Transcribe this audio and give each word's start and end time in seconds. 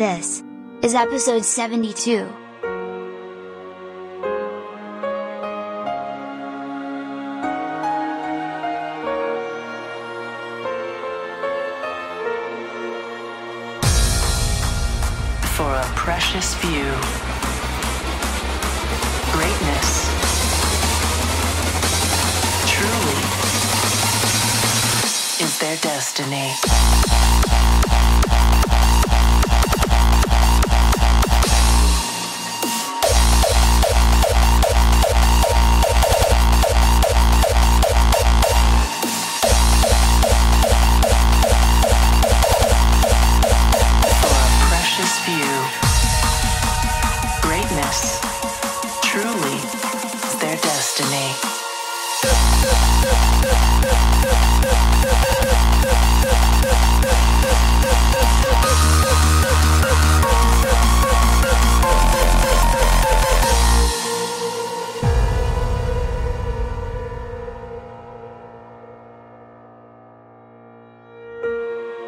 This 0.00 0.42
is 0.80 0.94
episode 0.94 1.44
72. 1.44 2.26
For 15.44 15.70
a 15.70 15.84
precious 15.94 16.54
few. 16.54 16.88
Greatness. 19.34 20.08
Truly 22.72 23.20
is 25.44 25.58
their 25.58 25.76
destiny. 25.76 27.19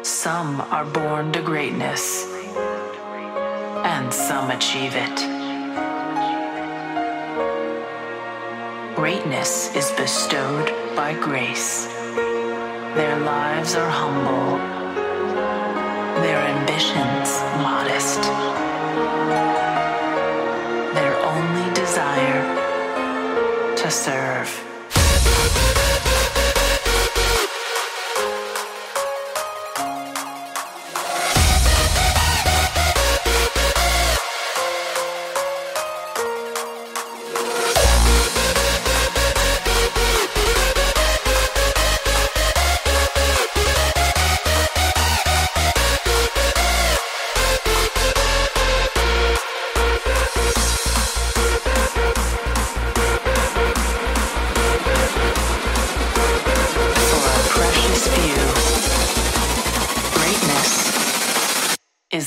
Some 0.03 0.59
are 0.59 0.83
born 0.83 1.31
to 1.31 1.41
greatness, 1.41 2.25
and 3.85 4.13
some 4.13 4.51
achieve 4.51 4.95
it. 4.95 5.15
Greatness 8.97 9.73
is 9.77 9.89
bestowed 9.91 10.73
by 10.93 11.13
grace. 11.13 11.85
Their 12.95 13.17
lives 13.21 13.75
are 13.75 13.89
humble, 13.89 14.57
their 16.21 16.39
ambitions 16.39 17.39
modest. 17.63 18.21
Their 20.93 21.15
only 21.23 21.73
desire 21.73 22.43
to 23.77 23.89
serve. 23.89 25.82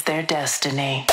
Their 0.07 0.23
destiny. 0.23 1.05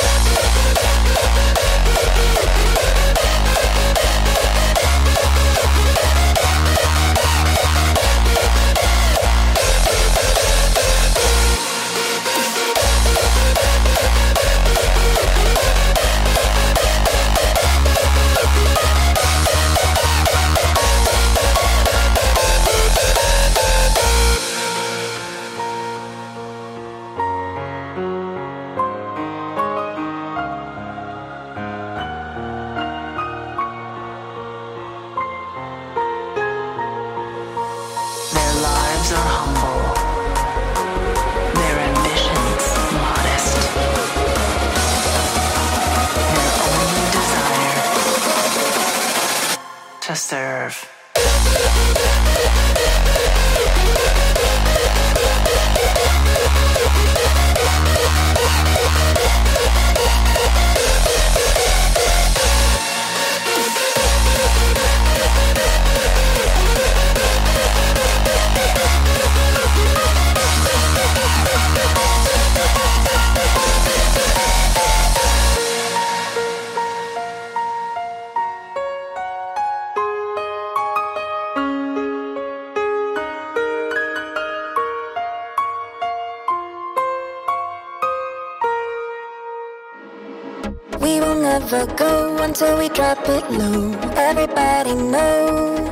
Until 92.54 92.78
we 92.78 92.88
drop 92.90 93.18
it 93.30 93.44
low. 93.50 93.92
Everybody 94.30 94.94
knows 94.94 95.90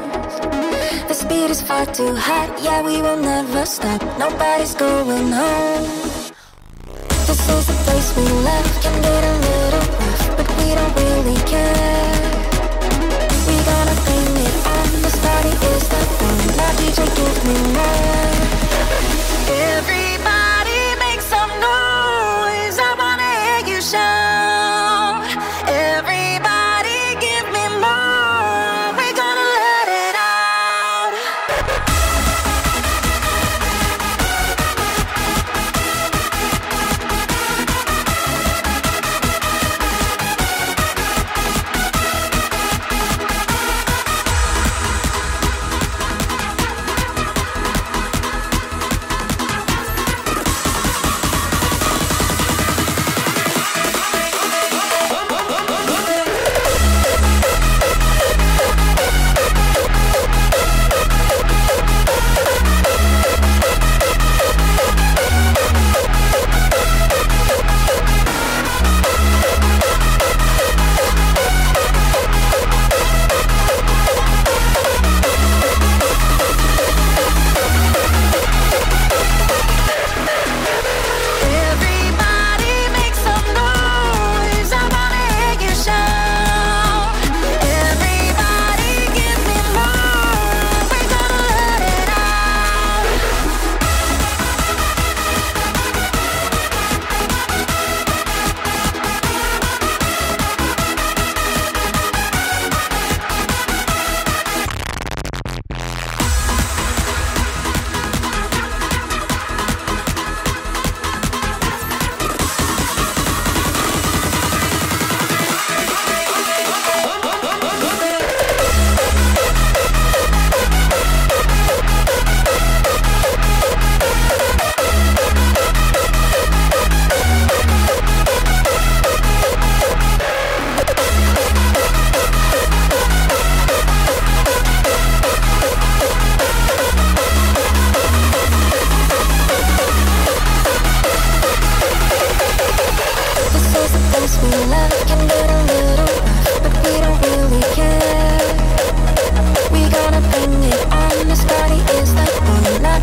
the 1.07 1.15
speed 1.15 1.49
is 1.49 1.59
far 1.59 1.87
too 1.87 2.15
hot. 2.15 2.49
Yeah, 2.61 2.83
we 2.83 3.01
will 3.01 3.17
never 3.17 3.65
stop. 3.65 3.99
Nobody's 4.19 4.75
going 4.75 5.31
home. 5.31 5.83
This 7.25 7.41
is 7.49 7.65
the 7.65 7.77
place 7.85 8.15
we 8.15 8.25
left. 8.45 8.83
Can 8.83 8.95
get 9.01 9.23
a 9.31 9.35
little 9.49 9.85
rough, 10.01 10.37
but 10.37 10.47
we 10.59 10.67
don't 10.77 10.95
really 11.01 11.39
care. 11.49 12.13
We 13.47 13.55
gonna 13.71 13.97
bring 14.05 14.33
it 14.45 14.55
on. 14.75 14.87
This 15.01 15.17
party 15.25 15.53
is 15.73 15.83
the 15.93 16.01
one. 16.27 16.45
Now 16.59 16.71
DJ, 16.77 16.99
give 17.17 17.39
me 17.47 17.57
more. 17.73 18.37
Everybody 19.49 20.00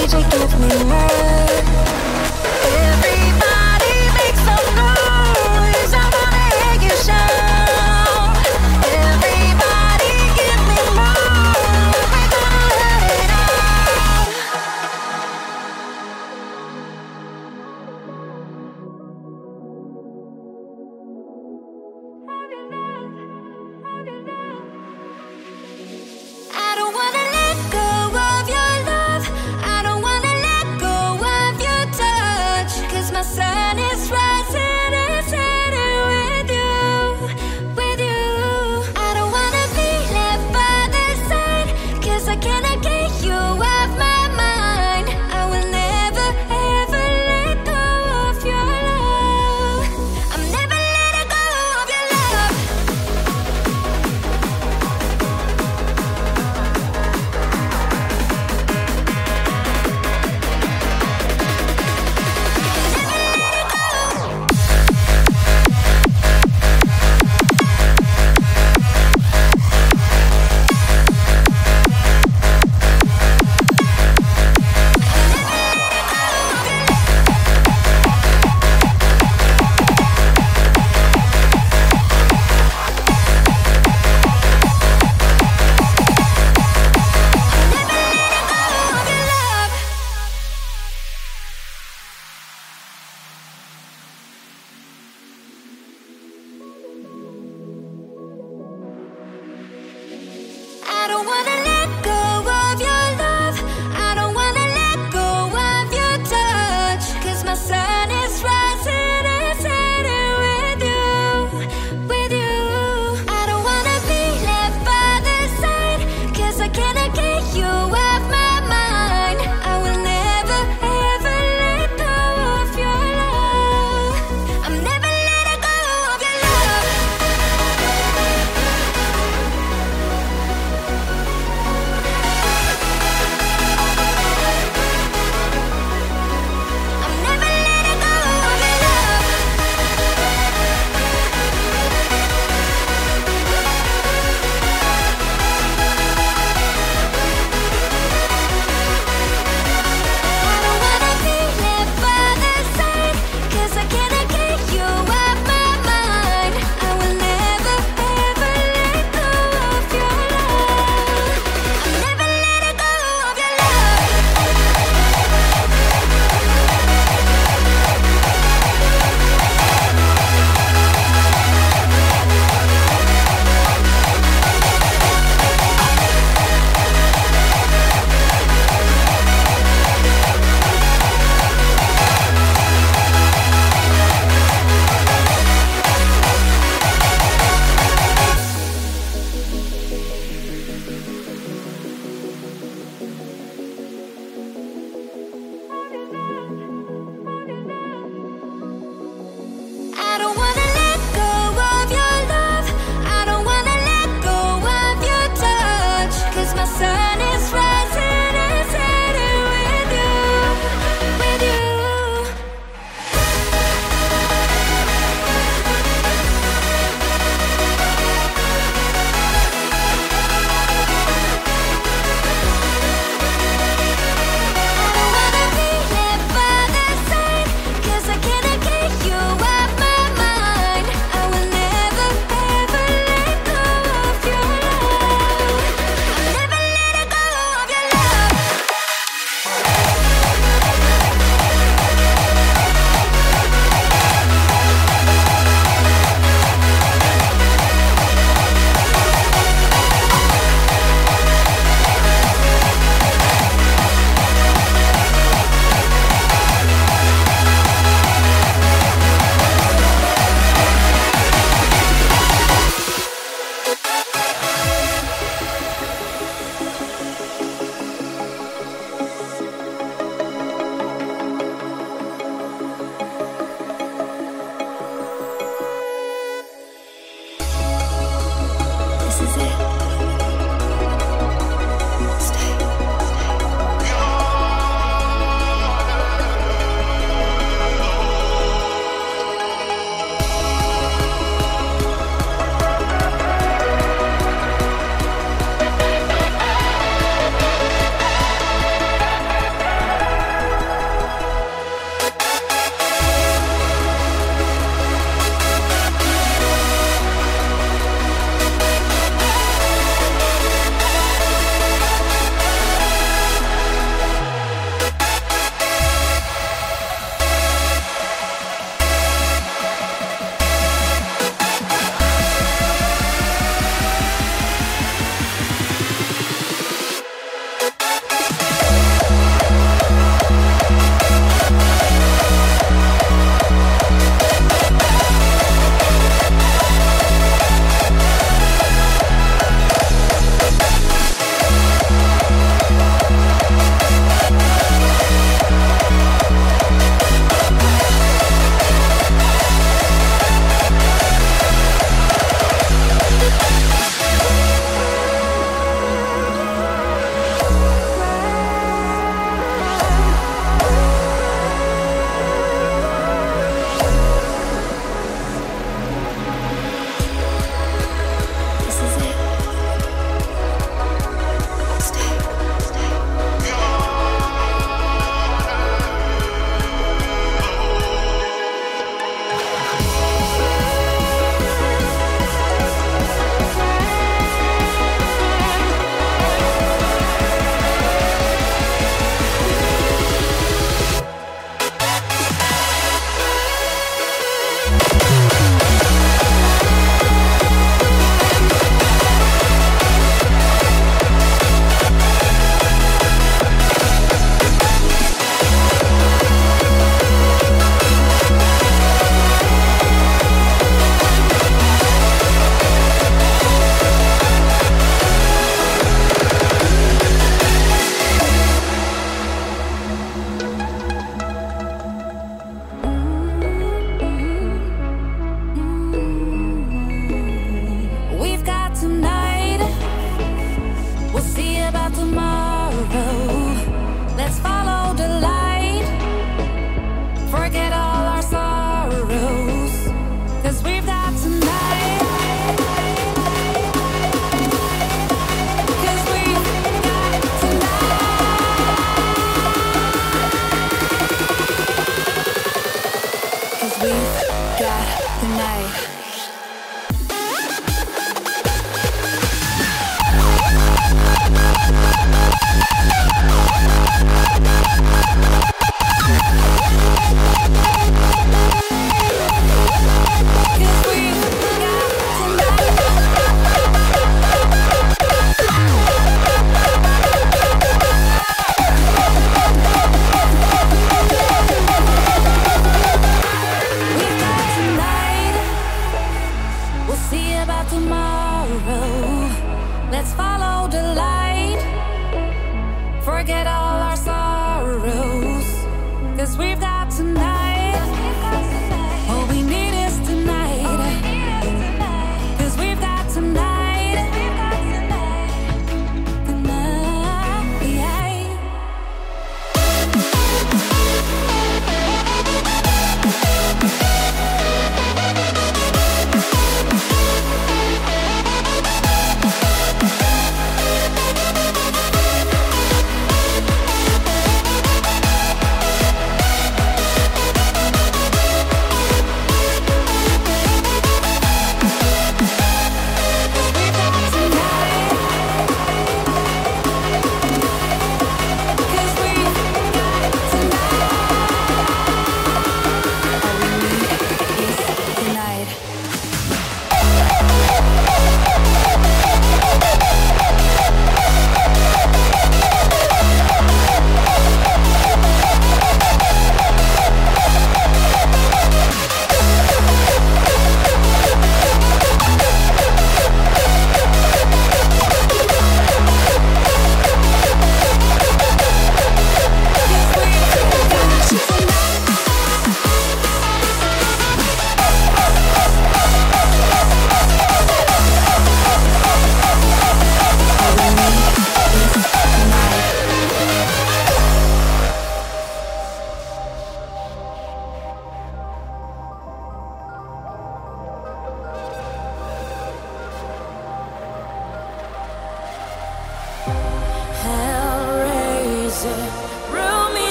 DJ, 0.00 0.22
give 0.30 0.60
me 0.60 0.84
more. 0.88 1.19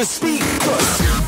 to 0.00 0.06
speak. 0.06 0.40
Cause 0.40 1.19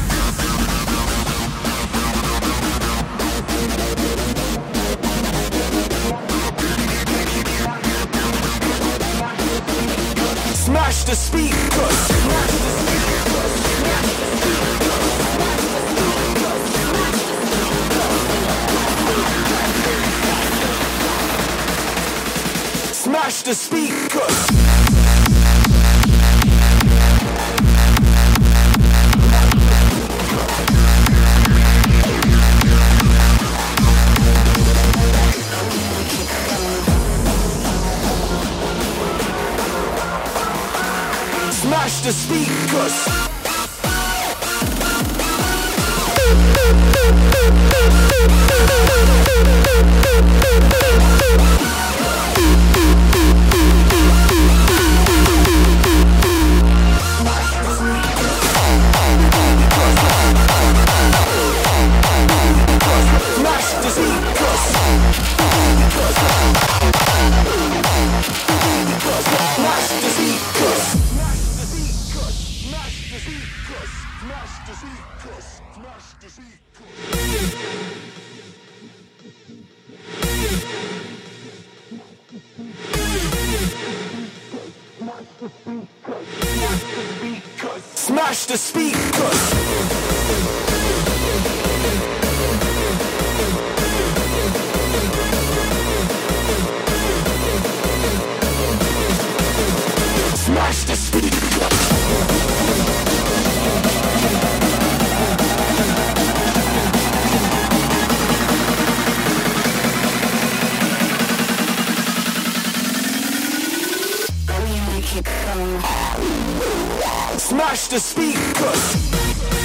Focus! 118.63 119.62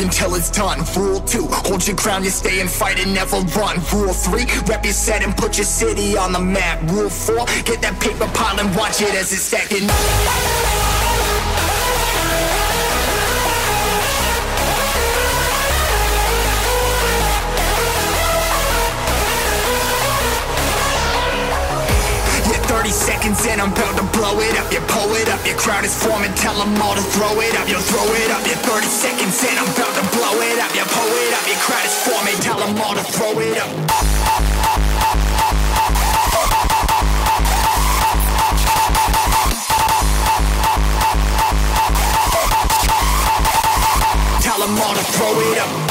Until 0.00 0.34
it's 0.34 0.50
done. 0.50 0.80
Rule 0.96 1.20
two, 1.20 1.46
hold 1.46 1.86
your 1.86 1.96
ground, 1.96 2.24
you 2.24 2.30
stay 2.30 2.60
and 2.60 2.70
fight 2.70 2.98
and 2.98 3.14
never 3.14 3.38
run. 3.58 3.76
Rule 3.92 4.12
three, 4.12 4.46
rep 4.66 4.84
your 4.84 4.94
set 4.94 5.22
and 5.22 5.36
put 5.36 5.58
your 5.58 5.64
city 5.64 6.16
on 6.16 6.32
the 6.32 6.40
map. 6.40 6.82
Rule 6.90 7.10
four, 7.10 7.46
get 7.64 7.80
that 7.82 7.98
paper 8.00 8.28
pile 8.34 8.58
and 8.60 8.74
watch 8.76 9.00
it 9.00 9.14
as 9.14 9.32
it's 9.32 9.42
stacking. 9.42 11.09
Seconds 23.50 23.60
I'm 23.60 23.72
about 23.72 23.96
to 23.98 24.06
blow 24.16 24.38
it 24.40 24.58
up. 24.58 24.72
You 24.72 24.80
pull 24.86 25.10
it 25.14 25.28
up, 25.28 25.44
your 25.46 25.56
crowd 25.56 25.84
is 25.84 25.94
forming, 25.94 26.32
tell 26.34 26.54
them 26.54 26.80
all 26.82 26.94
to 26.94 27.02
throw 27.02 27.40
it 27.40 27.54
up. 27.58 27.68
You 27.68 27.78
throw 27.78 28.06
it 28.06 28.30
up, 28.30 28.46
yeah, 28.46 28.54
30 28.62 28.86
seconds 28.86 29.42
in, 29.44 29.58
I'm 29.58 29.66
about 29.66 29.94
to 29.94 30.04
blow 30.14 30.38
it 30.40 30.58
up. 30.58 30.74
You 30.74 30.84
pull 30.86 31.10
it 31.10 31.32
up, 31.34 31.46
your 31.46 31.58
crowd 31.58 31.84
is 31.84 31.96
forming, 32.06 32.36
tell 32.40 32.58
them 32.58 32.78
all 32.78 32.94
to 32.94 33.02
throw 33.02 33.38
it 33.40 33.58
up. 33.58 33.70
Tell 44.40 44.58
them 44.58 44.78
all 44.78 44.94
to 44.94 45.04
throw 45.12 45.40
it 45.40 45.58
up. 45.58 45.89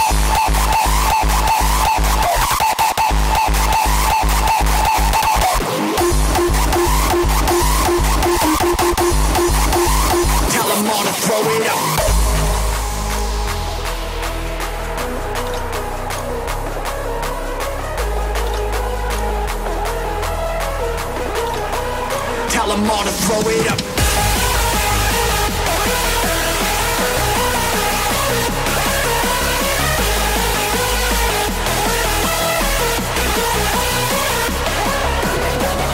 Throw 23.26 23.42
it 23.50 23.68
up. 23.72 23.80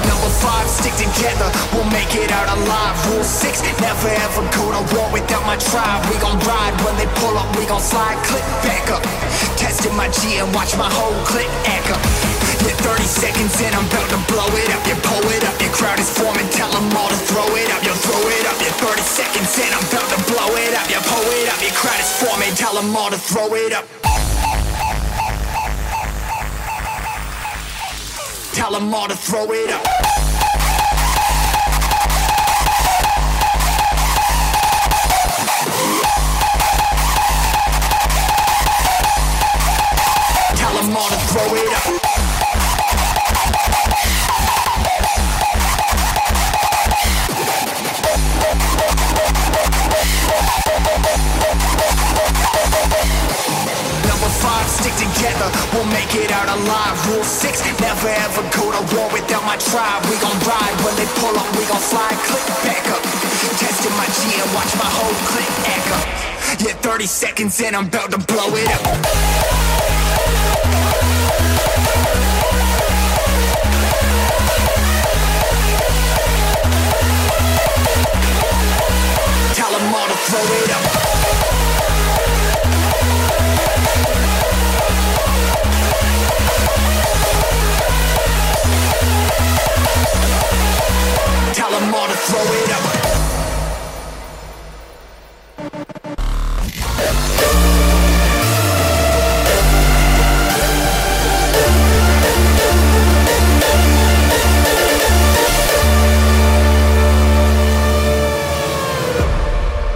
Number 0.05 0.31
five, 0.43 0.67
stick 0.69 0.93
together, 0.93 1.49
we'll 1.73 1.89
make 1.91 2.13
it 2.15 2.31
out 2.31 2.49
alive. 2.57 2.95
Rule 3.09 3.23
six, 3.23 3.61
never 3.81 4.09
ever 4.09 4.41
go 4.55 4.71
to 4.71 4.95
war 4.95 5.09
without 5.11 5.45
my 5.45 5.57
tribe. 5.57 6.05
We 6.11 6.17
gon' 6.19 6.39
ride 6.45 6.75
when 6.83 6.95
they 6.97 7.07
pull 7.19 7.37
up, 7.37 7.49
we 7.57 7.65
gon' 7.65 7.81
slide, 7.81 8.17
click 8.25 8.45
back 8.63 8.89
up. 8.91 9.03
Testing 9.57 9.95
my 9.95 10.09
G 10.09 10.37
and 10.37 10.53
watch 10.53 10.77
my 10.77 10.89
whole 10.89 11.15
act 11.65 11.89
up. 11.91 12.24
Yeah, 12.65 12.73
30 12.81 13.03
seconds 13.05 13.61
and 13.61 13.75
I'm 13.75 13.85
about 13.85 14.09
to 14.09 14.17
blow 14.25 14.49
it 14.57 14.69
up. 14.73 14.81
You 14.89 14.97
pull 15.05 15.21
it 15.29 15.43
up, 15.45 15.53
your 15.61 15.69
crowd 15.69 15.99
is 15.99 16.09
forming, 16.09 16.49
tell 16.49 16.71
them 16.73 16.89
all 16.97 17.09
to 17.09 17.19
throw 17.29 17.45
it 17.53 17.69
up. 17.69 17.83
You 17.85 17.93
throw 17.93 18.17
it 18.17 18.45
up, 18.49 18.57
yeah, 18.57 18.73
30 18.81 19.01
seconds 19.05 19.53
and 19.61 19.69
I'm 19.69 19.85
about 19.85 20.09
to 20.09 20.19
blow 20.25 20.49
it 20.57 20.73
up. 20.73 20.89
You 20.89 20.97
pull 21.05 21.29
it 21.29 21.45
up, 21.45 21.61
your 21.61 21.77
crowd 21.77 21.99
is 22.01 22.09
forming, 22.17 22.55
tell 22.57 22.73
them 22.73 22.89
all 22.97 23.11
to 23.11 23.17
throw 23.21 23.53
it 23.53 23.71
up. 23.71 23.85
Tell 28.55 28.71
them 28.71 28.91
all 28.95 29.07
to 29.09 29.15
throw 29.15 29.45
it 29.51 29.69
up. 29.69 29.85
Tell 40.57 40.73
them 40.73 40.97
all 40.97 41.09
to 41.09 41.17
throw 41.29 41.53
it 41.53 41.73
up. 41.73 42.14
We'll 55.73 55.85
make 55.91 56.15
it 56.15 56.31
out 56.31 56.47
alive. 56.47 56.95
Rule 57.09 57.23
six, 57.23 57.61
never 57.79 58.09
ever 58.09 58.41
go 58.55 58.71
to 58.71 58.81
war 58.95 59.07
without 59.11 59.43
my 59.45 59.57
tribe. 59.57 60.01
We 60.09 60.17
gon' 60.17 60.37
ride 60.47 60.75
when 60.83 60.95
they 60.95 61.07
pull 61.19 61.35
up, 61.37 61.49
we 61.57 61.65
gon' 61.67 61.81
slide, 61.81 62.17
click 62.25 62.45
back 62.63 62.85
up. 62.89 63.03
Testing 63.59 63.95
my 63.97 64.07
G 64.17 64.41
and 64.41 64.49
watch 64.55 64.71
my 64.75 64.89
whole 64.89 65.15
click 65.29 65.51
echo. 65.75 65.99
Yeah, 66.65 66.75
30 66.81 67.05
seconds 67.05 67.59
in, 67.61 67.75
I'm 67.75 67.87
about 67.87 68.11
to 68.11 68.17
blow 68.17 68.49
it 68.55 68.67
up. 68.67 68.83
Tell 79.53 79.71
'em 79.75 79.95
all 79.95 80.07
to 80.07 80.17
throw 80.29 80.45
it 80.63 80.71
up. 80.71 81.24
Tell 91.67 91.81
'em 91.81 91.95
all 91.95 92.07
to 92.07 92.13
throw 92.13 92.43
it 92.61 92.71
up. 92.75 92.83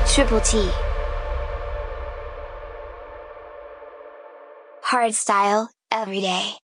Triple 0.08 0.42
T. 0.42 0.72
Hardstyle, 4.84 5.68
every 5.92 6.22
day. 6.22 6.56